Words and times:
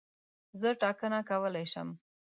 زه 0.59 0.69
ټاکنه 0.81 1.19
کولای 1.29 1.65
شم. 1.71 1.89